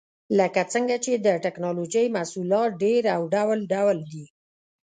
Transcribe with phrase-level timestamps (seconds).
[0.39, 4.25] لکه څنګه چې د ټېکنالوجۍ محصولات ډېر او ډول ډول دي.